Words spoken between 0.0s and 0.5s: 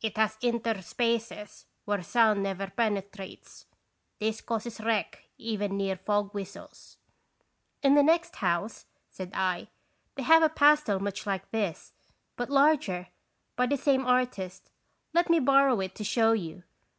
It has